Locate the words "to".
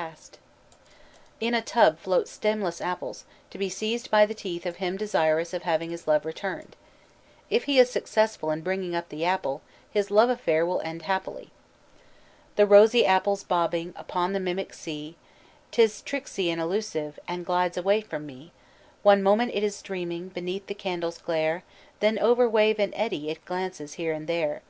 3.50-3.58